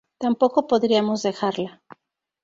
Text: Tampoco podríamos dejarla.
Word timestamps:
Tampoco 0.17 0.65
podríamos 0.65 1.21
dejarla. 1.21 1.79